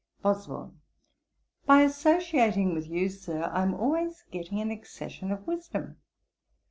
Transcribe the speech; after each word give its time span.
BOSWELL. 0.23 0.73
'By 1.67 1.81
associating 1.81 2.73
with 2.73 2.87
you, 2.87 3.07
Sir, 3.07 3.43
I 3.53 3.61
am 3.61 3.75
always 3.75 4.23
getting 4.31 4.59
an 4.59 4.71
accession 4.71 5.31
of 5.31 5.45
wisdom. 5.45 5.97